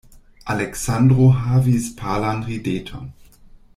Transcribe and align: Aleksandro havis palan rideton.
Aleksandro 0.53 1.27
havis 1.41 1.91
palan 2.01 2.43
rideton. 2.49 3.07